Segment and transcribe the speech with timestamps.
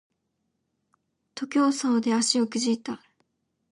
[1.35, 3.03] 徒競走で足をくじいた